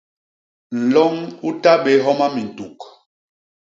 [0.81, 1.15] Nloñ
[1.47, 2.77] u ta bé homa mintuk.